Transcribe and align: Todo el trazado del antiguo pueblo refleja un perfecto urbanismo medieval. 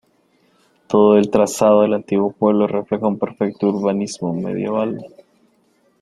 Todo 0.87 1.15
el 1.15 1.29
trazado 1.29 1.81
del 1.83 1.93
antiguo 1.93 2.31
pueblo 2.31 2.65
refleja 2.65 3.05
un 3.05 3.19
perfecto 3.19 3.67
urbanismo 3.67 4.33
medieval. 4.33 4.97